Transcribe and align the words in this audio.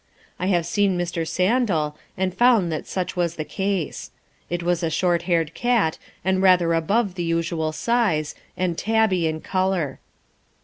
I 0.39 0.47
have 0.47 0.65
seen 0.65 0.97
Mr. 0.97 1.27
Sandal, 1.27 1.95
and 2.17 2.33
found 2.33 2.71
that 2.71 2.87
such 2.87 3.15
was 3.15 3.35
the 3.35 3.45
case. 3.45 4.09
It 4.49 4.63
was 4.63 4.81
a 4.81 4.89
short 4.89 5.21
haired 5.29 5.53
cat, 5.53 5.99
and 6.25 6.41
rather 6.41 6.73
above 6.73 7.13
the 7.13 7.23
usual 7.23 7.71
size, 7.71 8.33
and 8.57 8.75
tabby 8.75 9.27
in 9.27 9.41
colour. 9.41 9.99